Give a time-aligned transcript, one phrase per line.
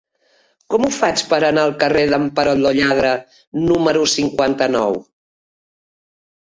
[0.73, 3.13] Com ho faig per anar al carrer d'en Perot lo Lladre
[3.69, 5.01] número cinquanta-nou?